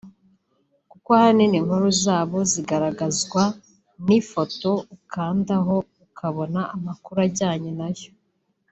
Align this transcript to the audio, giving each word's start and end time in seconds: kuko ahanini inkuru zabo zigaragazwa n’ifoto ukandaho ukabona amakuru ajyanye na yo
kuko 0.91 1.07
ahanini 1.17 1.55
inkuru 1.61 1.87
zabo 2.03 2.37
zigaragazwa 2.51 3.43
n’ifoto 4.05 4.69
ukandaho 4.95 5.75
ukabona 6.05 6.59
amakuru 6.75 7.17
ajyanye 7.27 7.71
na 7.79 7.89
yo 7.97 8.09